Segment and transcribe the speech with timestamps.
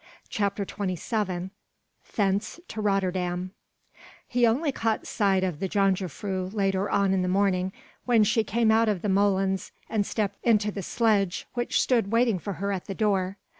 [0.29, 1.51] CHAPTER XXVII
[2.13, 3.51] THENCE TO ROTTERDAM
[4.27, 7.71] He only caught sight of the jongejuffrouw later on in the morning
[8.05, 12.39] when she came out of the molens and stepped into the sledge which stood waiting
[12.39, 13.37] for her at the door.